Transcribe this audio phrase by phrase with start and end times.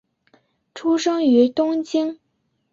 [0.73, 2.17] 出生于东京。